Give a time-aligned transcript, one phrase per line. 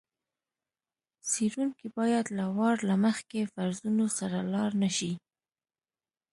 [1.29, 5.11] څېړونکی باید له وار له مخکې فرضونو سره لاړ نه شي.